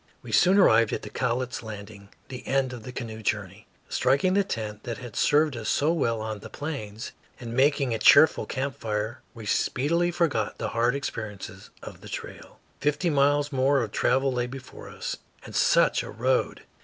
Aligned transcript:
We 0.23 0.31
soon 0.31 0.57
arrived 0.57 0.93
at 0.93 1.03
the 1.03 1.11
Cowlitz 1.11 1.61
landing, 1.61 2.09
the 2.29 2.47
end 2.47 2.73
of 2.73 2.81
the 2.81 2.91
canoe 2.91 3.21
journey. 3.21 3.67
Striking 3.87 4.33
the 4.33 4.43
tent 4.43 4.81
that 4.83 4.97
had 4.97 5.15
served 5.15 5.55
us 5.55 5.69
so 5.69 5.93
well 5.93 6.21
on 6.21 6.39
the 6.39 6.49
Plains 6.49 7.11
and 7.39 7.53
making 7.53 7.93
a 7.93 7.99
cheerful 7.99 8.47
camp 8.47 8.79
fire, 8.79 9.21
we 9.35 9.45
speedily 9.45 10.09
forgot 10.09 10.57
the 10.57 10.69
hard 10.69 10.95
experiences 10.95 11.69
of 11.83 12.01
the 12.01 12.09
trail. 12.09 12.57
Fifty 12.79 13.11
miles 13.11 13.51
more 13.51 13.83
of 13.83 13.91
travel 13.91 14.33
lay 14.33 14.47
before 14.47 14.89
us. 14.89 15.17
And 15.45 15.55
such 15.55 16.01
a 16.01 16.09
road! 16.09 16.63